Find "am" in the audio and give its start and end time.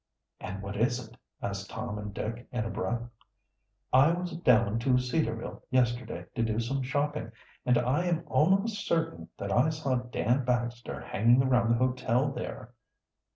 8.05-8.23